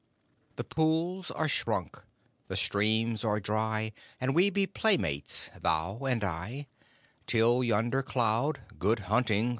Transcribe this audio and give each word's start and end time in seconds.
_The 0.57 0.67
pools 0.67 1.29
are 1.29 1.47
shrunk 1.47 1.99
the 2.47 2.57
streams 2.57 3.23
are 3.23 3.39
dry, 3.39 3.91
And 4.19 4.33
we 4.33 4.49
be 4.49 4.65
playmates, 4.65 5.51
thou 5.61 5.99
and 6.05 6.23
I, 6.23 6.65
Till 7.27 7.63
yonder 7.63 8.01
cloud 8.01 8.61
Good 8.79 9.01
Hunting! 9.13 9.49